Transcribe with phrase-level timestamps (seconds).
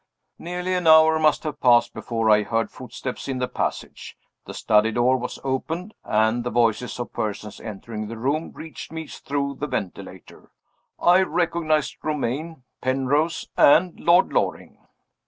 [0.39, 4.17] Nearly an hour must have passed before I heard footsteps in the passage.
[4.47, 9.05] The study door was opened, and the voices of persons entering the room reached me
[9.05, 10.49] through the ventilator.
[10.99, 14.79] I recognized Romayne, Penrose and Lord Loring.